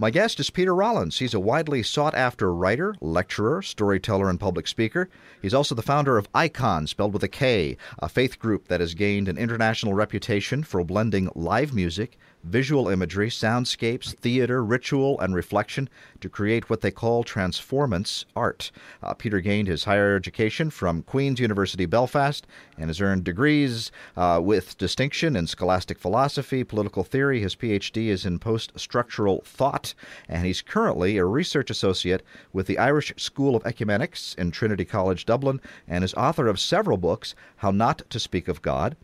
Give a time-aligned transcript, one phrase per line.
[0.00, 1.18] My guest is Peter Rollins.
[1.18, 5.08] He's a widely sought after writer, lecturer, storyteller, and public speaker.
[5.42, 8.94] He's also the founder of Ikon, spelled with a K, a faith group that has
[8.94, 12.16] gained an international reputation for blending live music,
[12.48, 15.88] visual imagery, soundscapes, theater, ritual, and reflection
[16.20, 18.70] to create what they call transformance art.
[19.02, 22.46] Uh, Peter gained his higher education from Queen's University Belfast
[22.76, 27.40] and has earned degrees uh, with distinction in scholastic philosophy, political theory.
[27.40, 29.94] His PhD is in post structural thought,
[30.28, 35.26] and he's currently a research associate with the Irish School of Ecumenics in Trinity College,
[35.26, 38.96] Dublin, and is author of several books How Not to Speak of God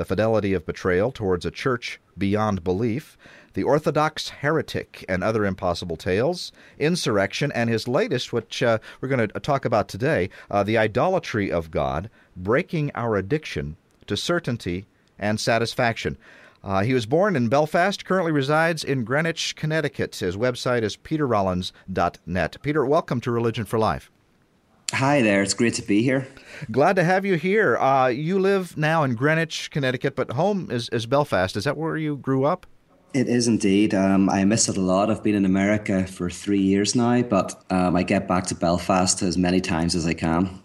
[0.00, 3.18] the fidelity of betrayal towards a church beyond belief,
[3.52, 9.28] the Orthodox heretic and other impossible tales, insurrection, and his latest, which uh, we're going
[9.28, 13.76] to talk about today, uh, the idolatry of God, breaking our addiction
[14.06, 14.86] to certainty
[15.18, 16.16] and satisfaction.
[16.64, 20.16] Uh, he was born in Belfast, currently resides in Greenwich, Connecticut.
[20.16, 22.56] His website is peterrollins.net.
[22.62, 24.10] Peter, welcome to Religion for Life.
[24.92, 25.40] Hi there.
[25.40, 26.26] It's great to be here.
[26.70, 27.78] Glad to have you here.
[27.78, 31.56] Uh, you live now in Greenwich, Connecticut, but home is, is Belfast.
[31.56, 32.66] Is that where you grew up?
[33.14, 33.94] It is indeed.
[33.94, 35.08] Um, I miss it a lot.
[35.08, 39.22] I've been in America for three years now, but um, I get back to Belfast
[39.22, 40.60] as many times as I can.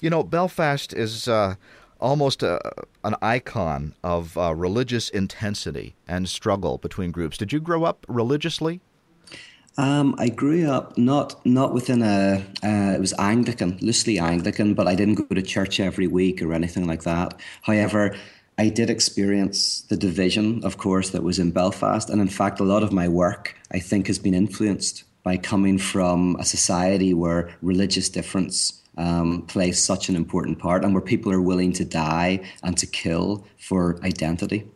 [0.00, 1.54] You know, Belfast is uh,
[2.00, 2.60] almost a,
[3.02, 7.38] an icon of uh, religious intensity and struggle between groups.
[7.38, 8.80] Did you grow up religiously?
[9.78, 14.86] Um, I grew up not not within a uh, it was Anglican, loosely Anglican, but
[14.88, 17.40] I didn't go to church every week or anything like that.
[17.62, 18.14] However,
[18.58, 22.64] I did experience the division, of course, that was in Belfast, and in fact, a
[22.64, 27.50] lot of my work I think has been influenced by coming from a society where
[27.62, 32.40] religious difference um, plays such an important part, and where people are willing to die
[32.62, 34.66] and to kill for identity.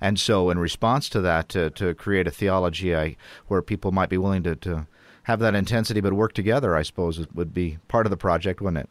[0.00, 3.16] And so, in response to that, to, to create a theology I,
[3.48, 4.86] where people might be willing to, to
[5.24, 8.84] have that intensity but work together, I suppose, would be part of the project, wouldn't
[8.84, 8.90] it?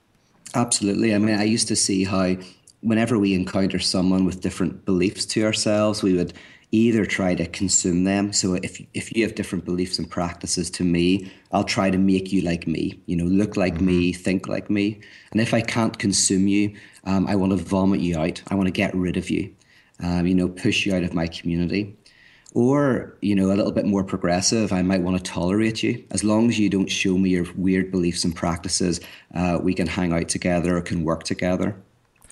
[0.55, 1.13] Absolutely.
[1.13, 2.35] I mean, I used to see how
[2.81, 6.33] whenever we encounter someone with different beliefs to ourselves, we would
[6.71, 8.31] either try to consume them.
[8.31, 12.31] So if if you have different beliefs and practices to me, I'll try to make
[12.31, 12.99] you like me.
[13.07, 13.85] You know, look like mm-hmm.
[13.85, 14.99] me, think like me.
[15.31, 18.41] And if I can't consume you, um, I want to vomit you out.
[18.49, 19.53] I want to get rid of you
[20.01, 21.95] um, you know, push you out of my community.
[22.55, 26.03] Or, you know, a little bit more progressive, I might want to tolerate you.
[26.09, 28.99] As long as you don't show me your weird beliefs and practices,
[29.35, 31.75] uh, we can hang out together or can work together.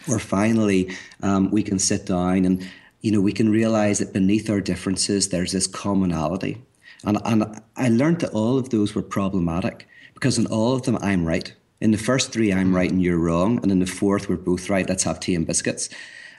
[0.09, 2.67] Or finally, um, we can sit down and,
[3.01, 6.63] you know, we can realize that beneath our differences, there's this commonality.
[7.03, 10.97] And, and I learned that all of those were problematic because in all of them,
[11.01, 11.53] I'm right.
[11.79, 13.59] In the first three, I'm right and you're wrong.
[13.61, 14.89] And in the fourth, we're both right.
[14.89, 15.89] Let's have tea and biscuits.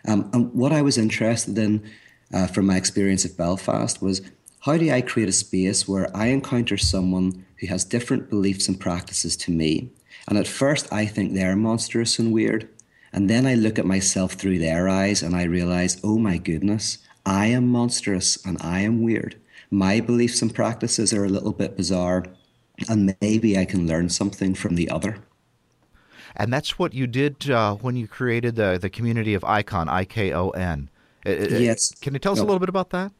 [0.06, 1.90] Um, and what I was interested in
[2.32, 4.22] uh, from my experience of Belfast was
[4.60, 8.78] how do I create a space where I encounter someone who has different beliefs and
[8.78, 9.90] practices to me?
[10.28, 12.68] And at first, I think they're monstrous and weird.
[13.12, 16.98] And then I look at myself through their eyes and I realize, oh my goodness,
[17.24, 19.40] I am monstrous and I am weird.
[19.70, 22.24] My beliefs and practices are a little bit bizarre,
[22.88, 25.18] and maybe I can learn something from the other.
[26.36, 30.04] And that's what you did uh, when you created the, the community of Ikon, I
[30.04, 30.90] K O N.
[31.24, 31.92] Yes.
[32.00, 32.44] Can you tell us no.
[32.44, 33.12] a little bit about that?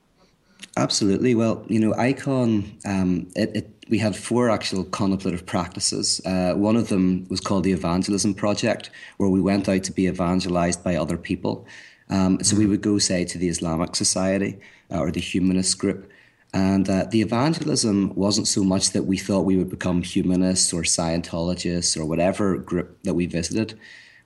[0.77, 1.35] Absolutely.
[1.35, 6.21] Well, you know, Ikon, um, it, it, we had four actual contemplative practices.
[6.25, 10.07] Uh, one of them was called the Evangelism Project, where we went out to be
[10.07, 11.67] evangelized by other people.
[12.11, 12.71] Um, so we mm-hmm.
[12.71, 14.59] would go, say, to the Islamic Society
[14.91, 16.11] uh, or the Humanist Group,
[16.55, 20.83] and uh, the evangelism wasn't so much that we thought we would become humanists or
[20.83, 23.79] Scientologists or whatever group that we visited,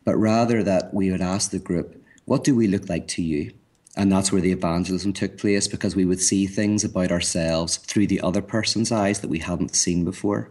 [0.04, 3.52] but rather that we would ask the group, What do we look like to you?
[3.96, 8.06] And that's where the evangelism took place because we would see things about ourselves through
[8.06, 10.50] the other person's eyes that we hadn't seen before.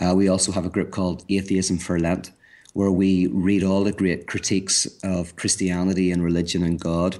[0.00, 2.30] Uh, we also have a group called Atheism for Lent,
[2.74, 7.18] where we read all the great critiques of Christianity and religion and God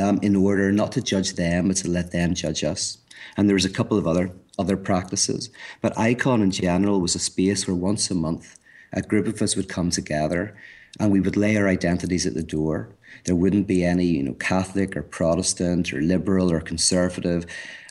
[0.00, 2.98] um, in order not to judge them, but to let them judge us.
[3.36, 5.50] And there was a couple of other other practices.
[5.80, 8.56] But Ikon in general was a space where once a month
[8.92, 10.56] a group of us would come together
[11.00, 12.94] and we would lay our identities at the door.
[13.24, 17.46] There wouldn't be any, you know, Catholic or Protestant or liberal or conservative.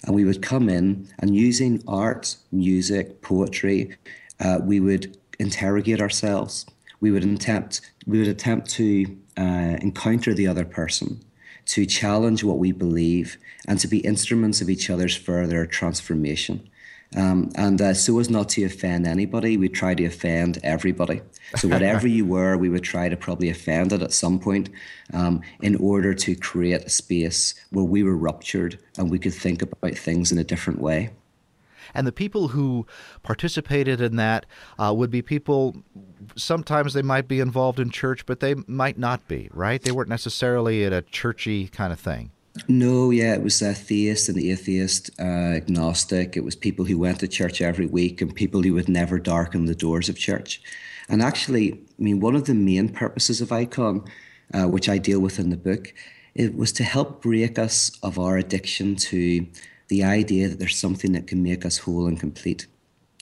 [0.05, 3.97] And we would come in and using art, music, poetry,
[4.39, 6.65] uh, we would interrogate ourselves.
[6.99, 11.21] We would attempt we would attempt to uh, encounter the other person,
[11.65, 13.37] to challenge what we believe,
[13.67, 16.69] and to be instruments of each other's further transformation.
[17.15, 21.21] Um, and uh, so as not to offend anybody, we try to offend everybody.
[21.55, 24.69] So whatever you were, we would try to probably offend it at some point
[25.13, 29.61] um, in order to create a space where we were ruptured and we could think
[29.61, 31.11] about things in a different way.
[31.93, 32.85] And the people who
[33.21, 34.45] participated in that
[34.77, 35.75] uh, would be people,
[36.35, 39.81] sometimes they might be involved in church, but they might not be, right?
[39.81, 42.31] They weren't necessarily at a churchy kind of thing.
[42.67, 46.37] No, yeah, it was a theist and atheist, uh, agnostic.
[46.37, 49.65] It was people who went to church every week and people who would never darken
[49.65, 50.61] the doors of church.
[51.09, 54.07] And actually, I mean, one of the main purposes of Ikon,
[54.53, 55.93] uh, which I deal with in the book,
[56.35, 59.45] it was to help break us of our addiction to
[59.87, 62.67] the idea that there's something that can make us whole and complete.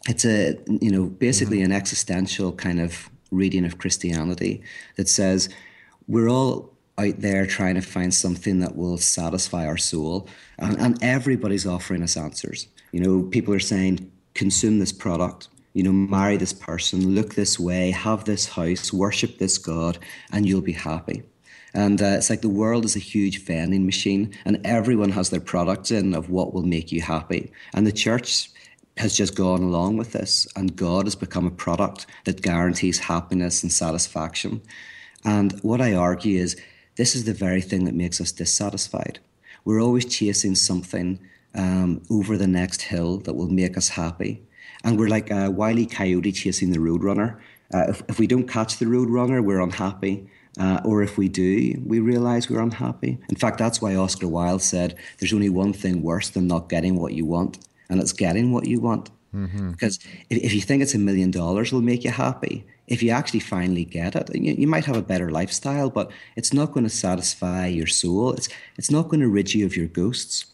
[0.08, 1.72] It's a, you know, basically mm-hmm.
[1.72, 4.62] an existential kind of reading of Christianity
[4.98, 5.50] that says
[6.08, 10.28] we're all out there trying to find something that will satisfy our soul,
[10.60, 12.68] and, and everybody's offering us answers.
[12.92, 17.60] You know, people are saying, consume this product, you know, marry this person, look this
[17.60, 19.98] way, have this house, worship this God,
[20.32, 21.24] and you'll be happy.
[21.74, 25.40] And uh, it's like the world is a huge vending machine, and everyone has their
[25.40, 27.52] products in of what will make you happy.
[27.74, 28.50] And the church
[28.98, 33.64] has just gone along with this, and God has become a product that guarantees happiness
[33.64, 34.62] and satisfaction.
[35.24, 36.60] And what I argue is
[36.98, 39.20] this is the very thing that makes us dissatisfied.
[39.64, 41.20] We're always chasing something
[41.56, 44.42] um, over the next hill that will make us happy.
[44.84, 47.40] And we're like a wily coyote chasing the roadrunner.
[47.74, 50.28] Uh, if, if we don't catch the roadrunner, we're unhappy.
[50.60, 53.18] Uh, or if we do, we realize we're unhappy.
[53.30, 57.00] In fact, that's why Oscar Wilde said there's only one thing worse than not getting
[57.00, 57.60] what you want,
[57.90, 59.10] and it's getting what you want.
[59.34, 59.72] Mm-hmm.
[59.72, 60.00] Because
[60.30, 63.40] if, if you think it's a million dollars will make you happy, if you actually
[63.40, 66.90] finally get it, you, you might have a better lifestyle, but it's not going to
[66.90, 68.34] satisfy your soul.
[68.34, 70.46] It's it's not going to rid you of your ghosts.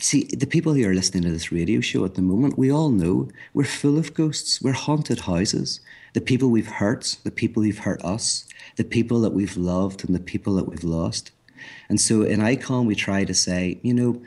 [0.00, 2.90] See, the people who are listening to this radio show at the moment, we all
[2.90, 4.62] know we're full of ghosts.
[4.62, 5.80] We're haunted houses.
[6.14, 8.46] The people we've hurt, the people who've hurt us,
[8.76, 11.32] the people that we've loved, and the people that we've lost.
[11.88, 14.22] And so in Ikon, we try to say, you know,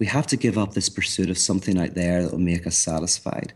[0.00, 2.76] we have to give up this pursuit of something out there that will make us
[2.76, 3.52] satisfied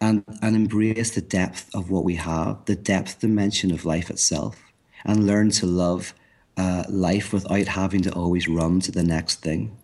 [0.00, 4.56] and, and embrace the depth of what we have, the depth dimension of life itself,
[5.04, 6.14] and learn to love
[6.56, 9.76] uh, life without having to always run to the next thing.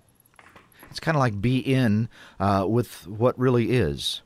[0.94, 2.08] It's kind of like be in
[2.38, 4.22] uh, with what really is.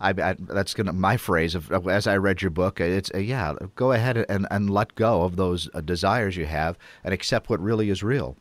[0.00, 2.80] I, I, that's gonna my phrase of, of, as I read your book.
[2.80, 6.78] It's uh, yeah, go ahead and, and let go of those uh, desires you have
[7.04, 8.34] and accept what really is real.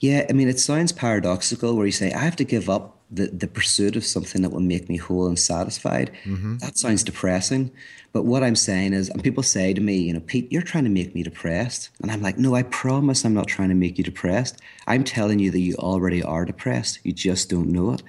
[0.00, 3.26] Yeah, I mean, it sounds paradoxical where you say, I have to give up the,
[3.26, 6.10] the pursuit of something that will make me whole and satisfied.
[6.24, 6.58] Mm-hmm.
[6.58, 7.70] That sounds depressing.
[8.12, 10.84] But what I'm saying is, and people say to me, you know, Pete, you're trying
[10.84, 11.90] to make me depressed.
[12.02, 14.60] And I'm like, no, I promise I'm not trying to make you depressed.
[14.86, 17.00] I'm telling you that you already are depressed.
[17.04, 18.02] You just don't know it.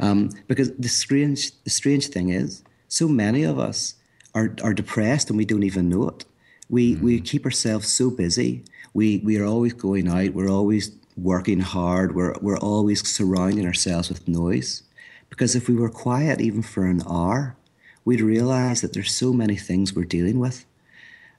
[0.00, 3.94] Um, because the strange, the strange thing is, so many of us
[4.34, 6.24] are, are depressed and we don't even know it.
[6.68, 7.02] We, mm.
[7.02, 8.64] we keep ourselves so busy.
[8.94, 10.34] We, we are always going out.
[10.34, 14.82] We're always working hard, we're, we're always surrounding ourselves with noise.
[15.28, 17.56] Because if we were quiet even for an hour,
[18.04, 20.64] we'd realize that there's so many things we're dealing with.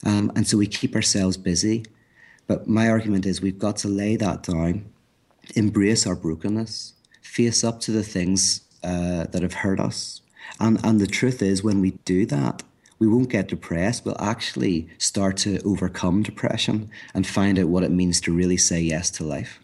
[0.05, 1.86] Um, and so we keep ourselves busy.
[2.48, 4.86] But my argument is we've got to lay that down,
[5.55, 10.22] embrace our brokenness, face up to the things uh, that have hurt us.
[10.60, 12.63] And, and the truth is, when we do that,
[13.00, 14.05] we won't get depressed.
[14.05, 18.81] We'll actually start to overcome depression and find out what it means to really say
[18.81, 19.60] yes to life.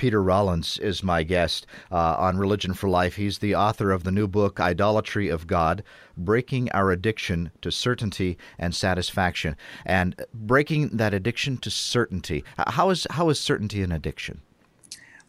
[0.00, 3.16] Peter Rollins is my guest uh, on Religion for Life.
[3.16, 5.82] He's the author of the new book, Idolatry of God
[6.16, 9.58] Breaking Our Addiction to Certainty and Satisfaction.
[9.84, 12.44] And breaking that addiction to certainty.
[12.56, 14.40] How is, how is certainty an addiction?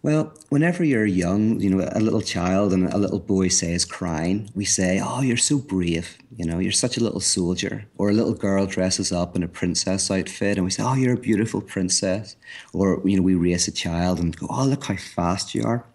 [0.03, 4.49] Well, whenever you're young, you know, a little child and a little boy says crying,
[4.55, 6.17] we say, Oh, you're so brave.
[6.35, 7.85] You know, you're such a little soldier.
[7.97, 11.13] Or a little girl dresses up in a princess outfit and we say, Oh, you're
[11.13, 12.35] a beautiful princess.
[12.73, 15.85] Or, you know, we race a child and go, Oh, look how fast you are.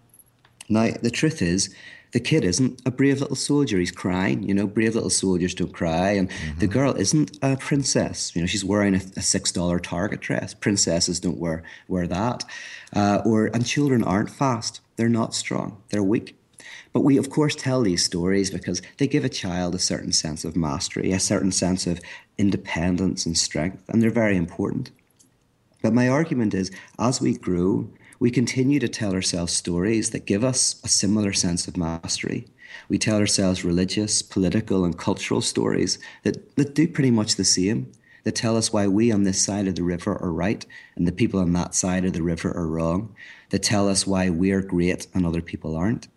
[0.68, 1.74] Now, the truth is,
[2.12, 3.78] the kid isn't a brave little soldier.
[3.78, 4.42] He's crying.
[4.42, 6.12] You know, brave little soldiers don't cry.
[6.12, 6.58] And mm-hmm.
[6.60, 8.34] the girl isn't a princess.
[8.34, 10.54] You know, she's wearing a, a six dollar Target dress.
[10.54, 12.44] Princesses don't wear wear that.
[12.94, 14.80] Uh, or and children aren't fast.
[14.96, 15.82] They're not strong.
[15.90, 16.36] They're weak.
[16.92, 20.46] But we, of course, tell these stories because they give a child a certain sense
[20.46, 22.00] of mastery, a certain sense of
[22.38, 24.90] independence and strength, and they're very important.
[25.82, 30.44] But my argument is, as we grow, we continue to tell ourselves stories that give
[30.44, 32.46] us a similar sense of mastery.
[32.88, 37.92] We tell ourselves religious, political, and cultural stories that, that do pretty much the same,
[38.24, 40.64] that tell us why we on this side of the river are right
[40.96, 43.14] and the people on that side of the river are wrong,
[43.50, 46.08] that tell us why we're great and other people aren't.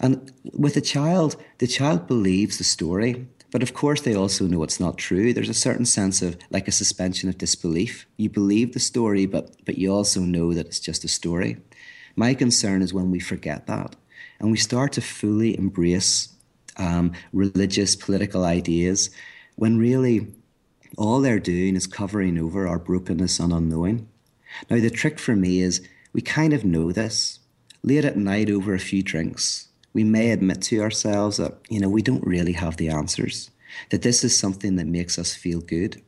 [0.00, 4.62] And with a child, the child believes the story but of course, they also know
[4.62, 5.32] it's not true.
[5.32, 8.06] There's a certain sense of like a suspension of disbelief.
[8.16, 11.56] You believe the story, but, but you also know that it's just a story.
[12.16, 13.96] My concern is when we forget that
[14.38, 16.34] and we start to fully embrace
[16.76, 19.10] um, religious, political ideas
[19.56, 20.28] when really
[20.96, 24.08] all they're doing is covering over our brokenness and unknowing.
[24.70, 27.40] Now, the trick for me is we kind of know this.
[27.82, 29.67] Late at night over a few drinks,
[29.98, 33.50] we may admit to ourselves that, you know, we don't really have the answers,
[33.90, 36.00] that this is something that makes us feel good.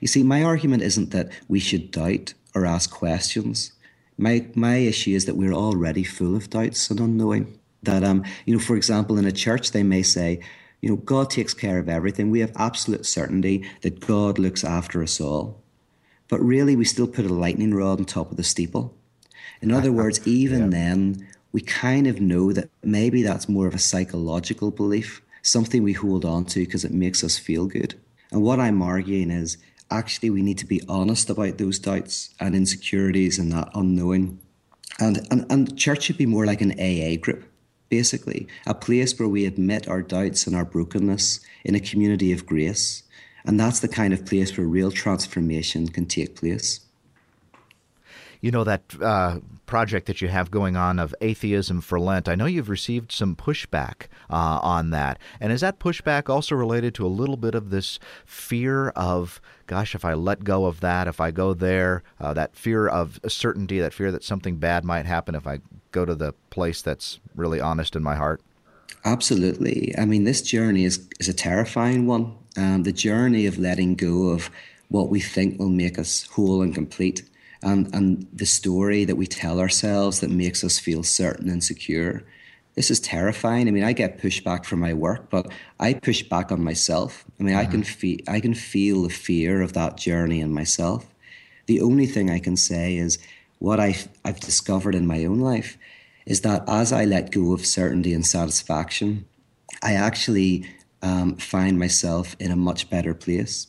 [0.00, 3.70] You see, my argument isn't that we should doubt or ask questions.
[4.18, 7.56] My, my issue is that we're already full of doubts and unknowing.
[7.84, 10.40] That, um, you know, for example, in a church, they may say,
[10.80, 12.32] you know, God takes care of everything.
[12.32, 15.62] We have absolute certainty that God looks after us all.
[16.26, 18.92] But really, we still put a lightning rod on top of the steeple.
[19.62, 20.78] In other words, even yeah.
[20.78, 25.94] then, we kind of know that maybe that's more of a psychological belief, something we
[25.94, 27.94] hold on to because it makes us feel good.
[28.30, 29.56] And what I'm arguing is
[29.90, 34.38] actually we need to be honest about those doubts and insecurities and that unknowing.
[34.98, 37.50] And, and, and church should be more like an AA group,
[37.88, 42.44] basically, a place where we admit our doubts and our brokenness in a community of
[42.44, 43.02] grace.
[43.46, 46.80] And that's the kind of place where real transformation can take place
[48.40, 52.28] you know that uh, project that you have going on of atheism for Lent.
[52.28, 56.94] I know you've received some pushback uh, on that, and is that pushback also related
[56.94, 61.08] to a little bit of this fear of, gosh, if I let go of that,
[61.08, 65.06] if I go there, uh, that fear of certainty, that fear that something bad might
[65.06, 65.60] happen if I
[65.92, 68.40] go to the place that's really honest in my heart.
[69.04, 69.94] Absolutely.
[69.96, 72.34] I mean, this journey is is a terrifying one.
[72.56, 74.50] Um, the journey of letting go of
[74.88, 77.22] what we think will make us whole and complete
[77.62, 82.22] and, and the story that we tell ourselves that makes us feel certain and secure.
[82.74, 83.68] This is terrifying.
[83.68, 87.24] I mean, I get pushback from my work, but I push back on myself.
[87.40, 87.66] I mean, mm-hmm.
[87.66, 91.06] I can feel I can feel the fear of that journey in myself.
[91.66, 93.18] The only thing I can say is
[93.58, 95.78] what I've, I've discovered in my own life
[96.26, 99.24] is that as I let go of certainty and satisfaction,
[99.82, 100.68] I actually
[101.02, 103.68] um, find myself in a much better place.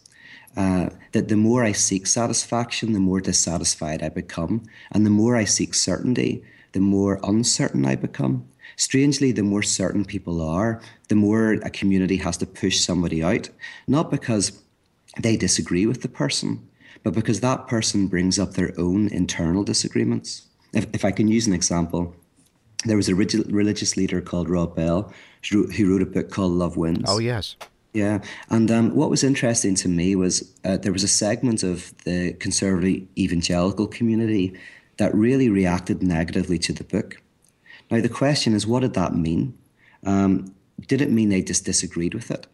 [0.57, 4.63] Uh, that the more I seek satisfaction, the more dissatisfied I become.
[4.91, 8.47] And the more I seek certainty, the more uncertain I become.
[8.75, 13.49] Strangely, the more certain people are, the more a community has to push somebody out,
[13.87, 14.59] not because
[15.19, 16.67] they disagree with the person,
[17.03, 20.47] but because that person brings up their own internal disagreements.
[20.73, 22.15] If, if I can use an example,
[22.85, 25.13] there was a religious leader called Rob Bell
[25.51, 27.05] who wrote a book called Love Wins.
[27.07, 27.55] Oh, yes.
[27.97, 28.19] Yeah,
[28.51, 32.33] and um, what was interesting to me was uh, there was a segment of the
[32.33, 34.55] conservative evangelical community
[34.97, 37.19] that really reacted negatively to the book.
[37.89, 39.57] Now, the question is, what did that mean?
[40.05, 40.53] Um,
[40.87, 42.45] did it mean they just disagreed with it?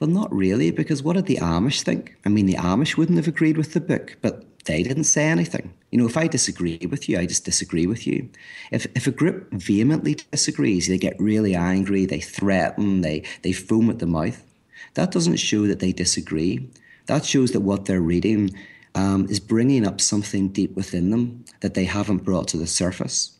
[0.00, 2.16] Well, not really, because what did the Amish think?
[2.24, 5.74] I mean, the Amish wouldn't have agreed with the book, but they didn't say anything.
[5.90, 8.30] You know, if I disagree with you, I just disagree with you.
[8.70, 13.90] If if a group vehemently disagrees, they get really angry, they threaten, they they foam
[13.90, 14.47] at the mouth
[14.94, 16.68] that doesn't show that they disagree.
[17.06, 18.54] That shows that what they're reading
[18.94, 23.36] um, is bringing up something deep within them that they haven't brought to the surface.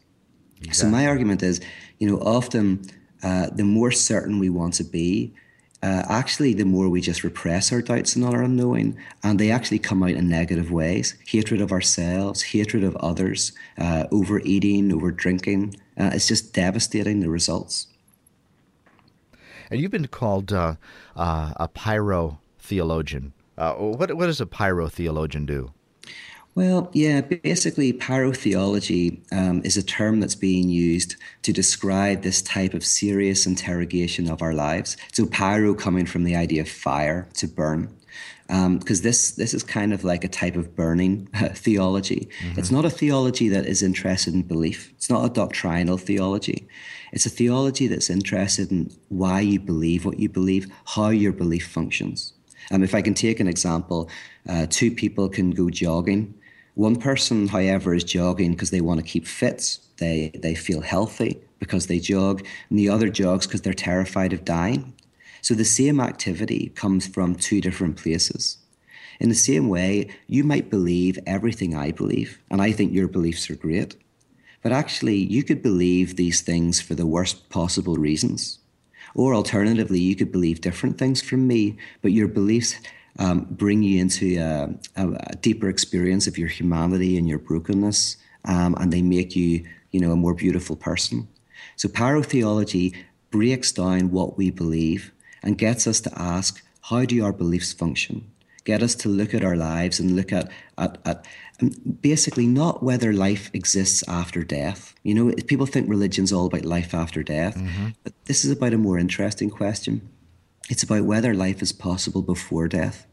[0.58, 0.74] Exactly.
[0.74, 1.60] So my argument is,
[1.98, 2.84] you know, often
[3.22, 5.34] uh, the more certain we want to be,
[5.80, 9.78] uh, actually, the more we just repress our doubts and our unknowing, and they actually
[9.78, 15.76] come out in negative ways hatred of ourselves, hatred of others, uh, overeating, over drinking.
[15.96, 17.86] Uh, it's just devastating the results.
[19.70, 20.74] And you've been called uh,
[21.16, 23.32] uh, a pyro theologian.
[23.56, 25.72] Uh, what, what does a pyro theologian do?
[26.54, 32.74] Well, yeah, basically, pyrotheology um, is a term that's being used to describe this type
[32.74, 34.96] of serious interrogation of our lives.
[35.12, 37.96] So, pyro coming from the idea of fire, to burn.
[38.48, 42.28] Because um, this this is kind of like a type of burning theology.
[42.40, 42.58] Mm-hmm.
[42.58, 44.90] It's not a theology that is interested in belief.
[44.96, 46.66] It's not a doctrinal theology.
[47.12, 51.66] It's a theology that's interested in why you believe what you believe, how your belief
[51.66, 52.32] functions.
[52.70, 54.08] Um, if I can take an example,
[54.48, 56.34] uh, two people can go jogging.
[56.74, 59.78] One person, however, is jogging because they want to keep fit.
[59.98, 64.44] They they feel healthy because they jog, and the other jogs because they're terrified of
[64.44, 64.94] dying.
[65.40, 68.58] So the same activity comes from two different places.
[69.20, 73.50] In the same way, you might believe everything I believe, and I think your beliefs
[73.50, 73.96] are great.
[74.62, 78.58] But actually, you could believe these things for the worst possible reasons.
[79.14, 82.74] Or alternatively, you could believe different things from me, but your beliefs
[83.18, 88.76] um, bring you into a, a, deeper experience of your humanity and your brokenness, um,
[88.78, 91.26] and they make you, you know, a more beautiful person.
[91.76, 92.94] So pyrotheology
[93.30, 98.30] breaks down what we believe and gets us to ask, how do our beliefs function?
[98.64, 101.24] Get us to look at our lives and look at, at, at
[102.00, 104.94] basically not whether life exists after death.
[105.02, 107.88] You know, people think religion's all about life after death, mm-hmm.
[108.04, 110.08] but this is about a more interesting question.
[110.68, 113.06] It's about whether life is possible before death,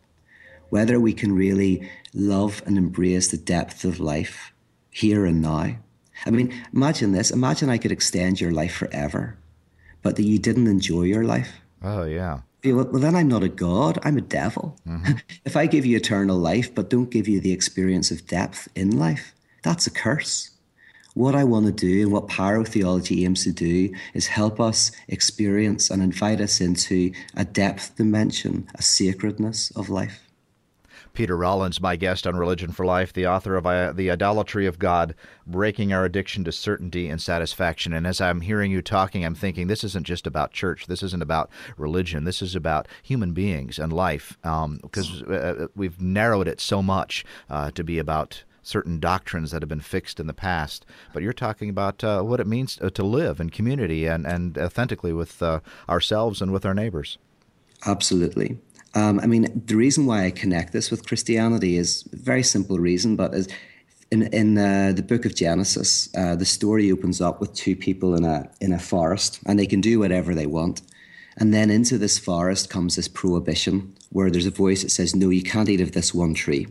[0.69, 4.51] whether we can really love and embrace the depth of life
[4.91, 5.77] here and now.
[6.25, 7.31] I mean, imagine this.
[7.31, 9.37] Imagine I could extend your life forever,
[10.01, 11.61] but that you didn't enjoy your life.
[11.85, 12.39] Oh, yeah.
[12.63, 14.75] Well, then I'm not a god, I'm a devil.
[14.87, 15.13] Mm-hmm.
[15.45, 18.97] if I give you eternal life, but don't give you the experience of depth in
[18.97, 20.49] life, that's a curse.
[21.13, 25.89] What I want to do and what pyrotheology aims to do is help us experience
[25.89, 30.24] and invite us into a depth dimension, a sacredness of life.
[31.15, 34.77] Peter Rollins, my guest on Religion for Life, the author of uh, The Idolatry of
[34.77, 35.15] God,
[35.47, 37.93] Breaking Our Addiction to Certainty and Satisfaction.
[37.93, 40.87] And as I'm hearing you talking, I'm thinking this isn't just about church.
[40.87, 42.25] This isn't about religion.
[42.25, 46.83] This is about human beings and life because um, uh, uh, we've narrowed it so
[46.83, 50.85] much uh, to be about certain doctrines that have been fixed in the past.
[51.13, 55.13] But you're talking about uh, what it means to live in community and, and authentically
[55.13, 57.17] with uh, ourselves and with our neighbors.
[57.85, 58.57] Absolutely.
[58.95, 62.79] Um, I mean, the reason why I connect this with Christianity is a very simple
[62.79, 63.49] reason, but is
[64.11, 68.15] in in uh, the book of Genesis, uh, the story opens up with two people
[68.15, 70.81] in a in a forest, and they can do whatever they want.
[71.37, 75.29] And then into this forest comes this prohibition, where there's a voice that says, "No,
[75.29, 76.67] you can't eat of this one tree."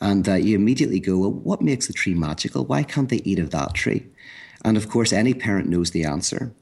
[0.00, 2.64] And uh, you immediately go, "Well, what makes the tree magical?
[2.64, 4.06] Why can't they eat of that tree?"
[4.64, 6.52] And of course, any parent knows the answer.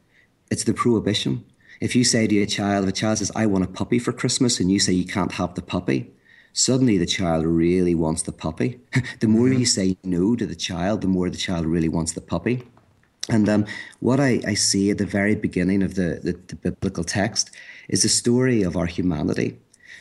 [0.50, 1.44] It's the prohibition.
[1.83, 4.12] If you say to a child, if a child says, I want a puppy for
[4.12, 6.12] Christmas, and you say you can't have the puppy,
[6.53, 8.79] suddenly the child really wants the puppy.
[9.18, 9.59] the more mm-hmm.
[9.59, 12.62] you say no to the child, the more the child really wants the puppy.
[13.29, 13.66] And um,
[13.99, 17.51] what I, I, see at the very beginning of the, the, the biblical text
[17.88, 19.59] is the story of our humanity,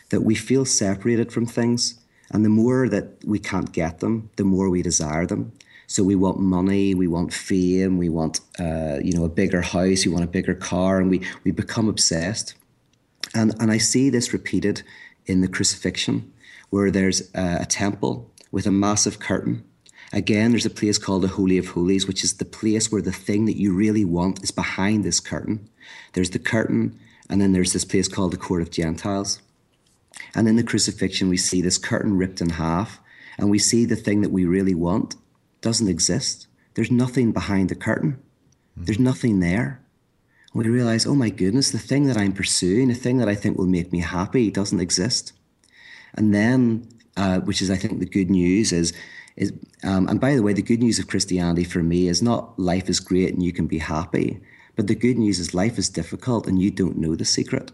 [0.10, 2.00] that we feel separated from things.
[2.30, 5.52] And the more that we can't get them, the more we desire them.
[5.91, 10.06] So we want money, we want fame, we want uh, you know a bigger house,
[10.06, 12.56] we want a bigger car, and we we become obsessed.
[13.36, 14.84] And and I see this repeated
[15.25, 16.32] in the crucifixion,
[16.69, 19.65] where there's a, a temple with a massive curtain.
[20.13, 23.12] Again, there's a place called the Holy of Holies, which is the place where the
[23.12, 25.67] thing that you really want is behind this curtain.
[26.13, 26.97] There's the curtain,
[27.30, 29.41] and then there's this place called the Court of Gentiles.
[30.36, 33.01] And in the crucifixion, we see this curtain ripped in half,
[33.38, 35.15] and we see the thing that we really want
[35.62, 36.47] doesn't exist.
[36.74, 38.21] There's nothing behind the curtain.
[38.76, 39.82] There's nothing there.
[40.54, 43.36] And we realize, oh my goodness, the thing that I'm pursuing, the thing that I
[43.36, 45.34] think will make me happy, doesn't exist.
[46.15, 48.93] And then, uh, which is, I think, the good news is,
[49.38, 52.58] is um, and by the way, the good news of Christianity for me is not
[52.60, 54.41] life is great and you can be happy,
[54.76, 57.71] but the good news is life is difficult and you don't know the secret.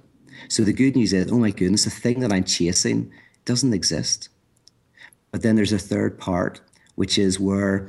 [0.49, 3.11] So the good news is, oh my goodness, the thing that I'm chasing
[3.45, 4.29] doesn't exist.
[5.31, 6.61] But then there's a third part,
[6.97, 7.87] which is where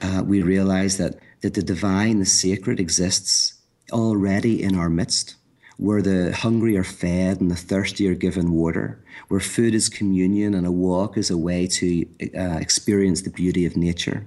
[0.00, 3.54] uh, we realize that, that the divine, the sacred, exists
[3.90, 5.34] already in our midst,
[5.76, 10.54] where the hungry are fed and the thirsty are given water, where food is communion
[10.54, 12.06] and a walk is a way to
[12.38, 14.24] uh, experience the beauty of nature.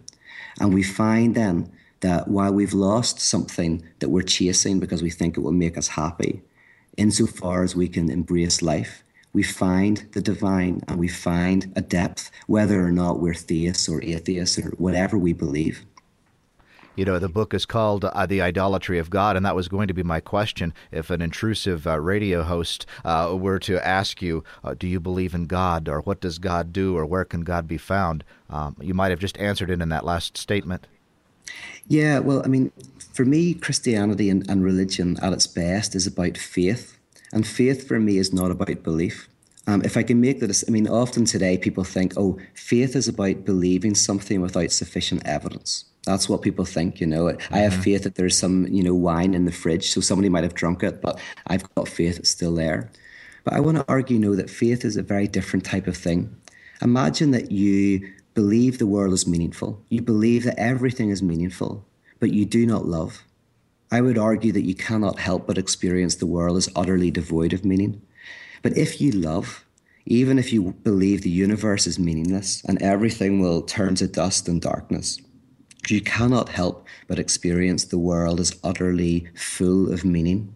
[0.59, 5.37] And we find then that while we've lost something that we're chasing because we think
[5.37, 6.41] it will make us happy,
[6.97, 9.03] insofar as we can embrace life,
[9.38, 14.04] we find the divine and we find a depth, whether or not we're theists or
[14.04, 15.86] atheists or whatever we believe.
[16.95, 19.89] You know, the book is called uh, The Idolatry of God, and that was going
[19.89, 20.73] to be my question.
[20.91, 25.36] If an intrusive uh, radio host uh, were to ask you, uh, Do you believe
[25.36, 28.23] in God, or what does God do, or where can God be found?
[28.50, 30.88] Um, you might have just answered it in that last statement.
[31.88, 32.71] Yeah, well, I mean,
[33.13, 36.96] for me, Christianity and, and religion at its best is about faith
[37.31, 39.29] and faith for me is not about belief.
[39.67, 43.09] Um, if I can make this, I mean, often today people think, oh, faith is
[43.09, 45.83] about believing something without sufficient evidence.
[46.05, 47.25] That's what people think, you know.
[47.25, 47.53] Mm-hmm.
[47.53, 47.81] I have mm-hmm.
[47.81, 50.83] faith that there's some, you know, wine in the fridge, so somebody might have drunk
[50.83, 52.89] it, but I've got faith it's still there.
[53.43, 55.97] But I want to argue, you know, that faith is a very different type of
[55.97, 56.33] thing.
[56.81, 61.83] Imagine that you believe the world is meaningful, you believe that everything is meaningful,
[62.19, 63.23] but you do not love.
[63.89, 67.63] I would argue that you cannot help but experience the world as utterly devoid of
[67.63, 68.02] meaning.
[68.62, 69.65] But if you love,
[70.06, 74.62] even if you believe the universe is meaningless and everything will turn to dust and
[74.62, 75.21] darkness,
[75.88, 80.54] you cannot help but experience the world as utterly full of meaning.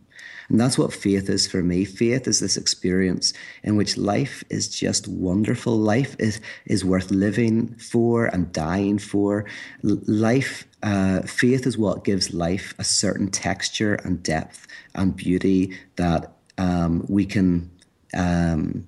[0.50, 1.86] And that's what faith is for me.
[1.86, 5.78] Faith is this experience in which life is just wonderful.
[5.78, 9.46] Life is, is worth living for and dying for.
[9.84, 16.34] Life, uh, faith is what gives life a certain texture and depth and beauty that
[16.58, 17.72] um, we can
[18.14, 18.88] um,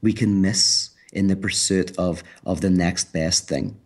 [0.00, 3.76] we can miss in the pursuit of of the next best thing.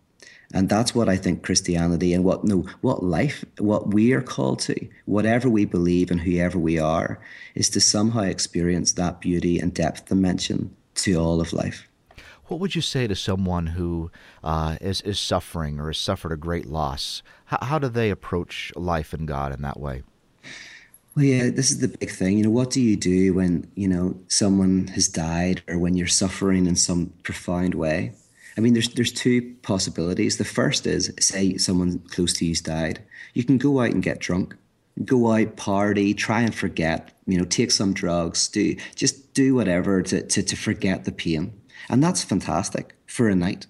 [0.53, 4.59] And that's what I think Christianity and what no what life what we are called
[4.59, 7.19] to, whatever we believe and whoever we are,
[7.53, 11.87] is to somehow experience that beauty and depth dimension to all of life.
[12.45, 14.09] What would you say to someone who
[14.41, 17.21] uh, is is suffering or has suffered a great loss?
[17.45, 20.03] How, how do they approach life and God in that way?
[21.13, 22.37] Well, yeah, this is the big thing.
[22.37, 26.07] You know, what do you do when you know someone has died or when you're
[26.07, 28.13] suffering in some profound way?
[28.57, 30.37] I mean, there's there's two possibilities.
[30.37, 33.03] The first is, say, someone close to you's died.
[33.33, 34.55] You can go out and get drunk,
[35.05, 37.13] go out, party, try and forget.
[37.27, 41.53] You know, take some drugs, do just do whatever to to, to forget the pain,
[41.89, 43.67] and that's fantastic for a night.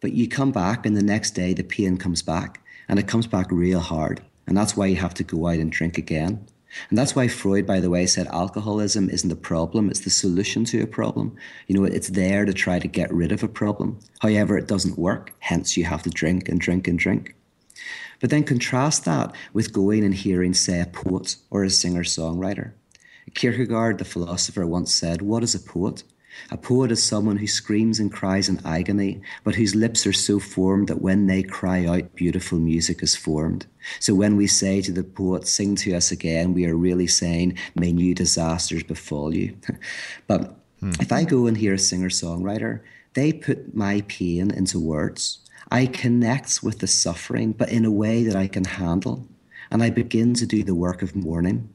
[0.00, 3.26] But you come back, and the next day the pain comes back, and it comes
[3.26, 6.46] back real hard, and that's why you have to go out and drink again.
[6.88, 10.64] And that's why Freud, by the way, said alcoholism isn't the problem, it's the solution
[10.66, 11.36] to a problem.
[11.66, 13.98] You know, it's there to try to get rid of a problem.
[14.20, 17.34] However, it doesn't work, hence, you have to drink and drink and drink.
[18.20, 22.72] But then contrast that with going and hearing, say, a poet or a singer songwriter.
[23.34, 26.02] Kierkegaard, the philosopher, once said, What is a poet?
[26.50, 30.38] A poet is someone who screams and cries in agony, but whose lips are so
[30.38, 33.66] formed that when they cry out, beautiful music is formed.
[34.00, 37.58] So when we say to the poet, Sing to us again, we are really saying,
[37.74, 39.56] May new disasters befall you.
[40.26, 40.92] but hmm.
[41.00, 42.80] if I go and hear a singer songwriter,
[43.14, 45.38] they put my pain into words.
[45.70, 49.26] I connect with the suffering, but in a way that I can handle.
[49.70, 51.68] And I begin to do the work of mourning.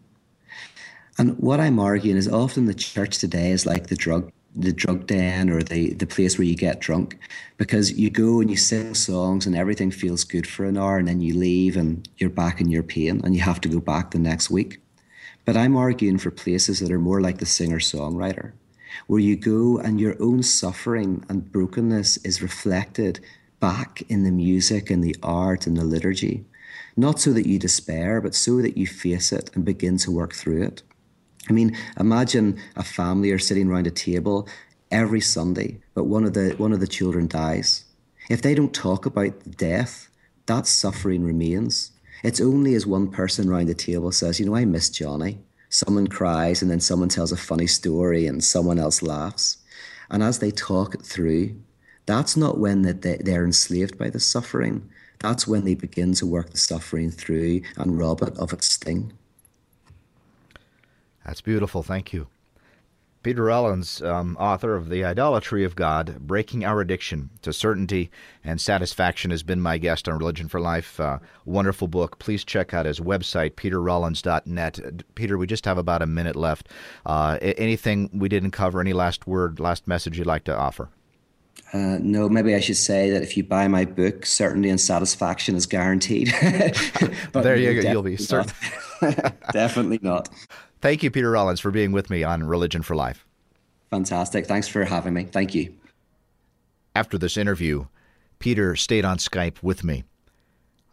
[1.17, 5.07] And what I'm arguing is often the church today is like the drug the drug
[5.07, 7.17] den or the, the place where you get drunk
[7.57, 11.07] because you go and you sing songs and everything feels good for an hour and
[11.07, 14.11] then you leave and you're back in your pain and you have to go back
[14.11, 14.79] the next week.
[15.45, 18.51] But I'm arguing for places that are more like the singer songwriter,
[19.07, 23.19] where you go and your own suffering and brokenness is reflected
[23.59, 26.45] back in the music and the art and the liturgy.
[26.97, 30.33] Not so that you despair, but so that you face it and begin to work
[30.33, 30.83] through it.
[31.49, 34.47] I mean, imagine a family are sitting around a table
[34.91, 37.86] every Sunday, but one of the one of the children dies.
[38.30, 40.10] If they don't talk about death,
[40.45, 41.91] that suffering remains.
[42.23, 46.08] It's only as one person around the table says, "You know, I miss Johnny." Someone
[46.08, 49.58] cries, and then someone tells a funny story, and someone else laughs.
[50.10, 51.56] And as they talk it through,
[52.06, 54.89] that's not when that they're enslaved by the suffering.
[55.19, 59.13] That's when they begin to work the suffering through and rob it of its sting.
[61.25, 61.84] That's beautiful.
[61.84, 62.27] Thank you.
[63.23, 68.10] Peter Rollins, um, author of The Idolatry of God Breaking Our Addiction to Certainty
[68.43, 70.99] and Satisfaction, has been my guest on Religion for Life.
[70.99, 72.17] Uh, wonderful book.
[72.17, 75.03] Please check out his website, peterrollins.net.
[75.13, 76.69] Peter, we just have about a minute left.
[77.05, 78.81] Uh, anything we didn't cover?
[78.81, 80.89] Any last word, last message you'd like to offer?
[81.73, 85.55] Uh, no, maybe I should say that if you buy my book, certainty and satisfaction
[85.55, 86.27] is guaranteed.
[87.34, 87.91] there you go.
[87.91, 88.51] You'll be certain.
[89.53, 90.29] definitely not.
[90.81, 93.25] Thank you, Peter Rollins, for being with me on Religion for Life.
[93.89, 94.45] Fantastic.
[94.45, 95.25] Thanks for having me.
[95.25, 95.75] Thank you.
[96.95, 97.85] After this interview,
[98.39, 100.03] Peter stayed on Skype with me.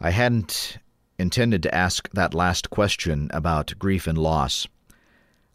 [0.01, 0.79] I hadn't
[1.18, 4.66] intended to ask that last question about grief and loss.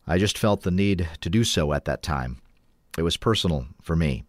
[0.05, 2.41] I just felt the need to do so at that time.
[2.97, 4.25] It was personal for me.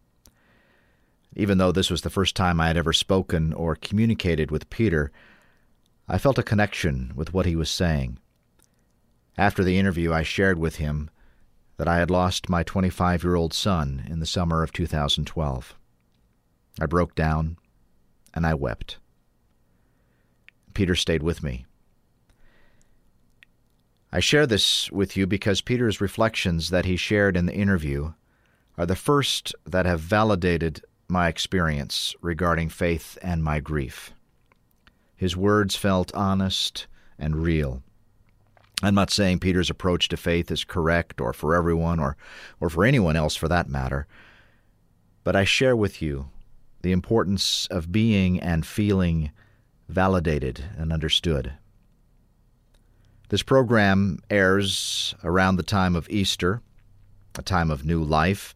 [1.36, 5.10] Even though this was the first time I had ever spoken or communicated with Peter,
[6.06, 8.18] I felt a connection with what he was saying.
[9.38, 11.10] After the interview, I shared with him
[11.76, 15.74] that I had lost my 25 year old son in the summer of 2012.
[16.80, 17.56] I broke down
[18.32, 18.98] and I wept.
[20.74, 21.66] Peter stayed with me.
[24.12, 28.12] I share this with you because Peter's reflections that he shared in the interview
[28.76, 34.12] are the first that have validated my experience regarding faith and my grief.
[35.16, 36.86] His words felt honest
[37.18, 37.82] and real.
[38.82, 42.16] I'm not saying Peter's approach to faith is correct or for everyone or,
[42.60, 44.06] or for anyone else for that matter,
[45.22, 46.28] but I share with you
[46.82, 49.30] the importance of being and feeling
[49.88, 51.54] validated and understood.
[53.30, 56.60] This program airs around the time of Easter,
[57.38, 58.54] a time of new life.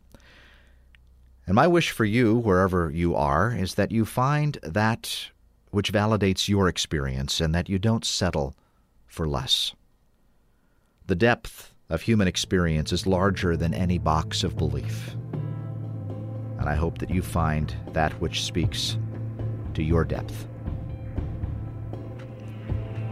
[1.47, 5.31] And my wish for you, wherever you are, is that you find that
[5.71, 8.55] which validates your experience and that you don't settle
[9.07, 9.75] for less.
[11.07, 15.17] The depth of human experience is larger than any box of belief.
[16.59, 18.99] And I hope that you find that which speaks
[19.75, 20.47] to your depth.